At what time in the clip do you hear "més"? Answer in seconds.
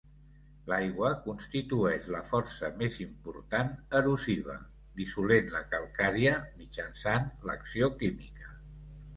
2.79-2.97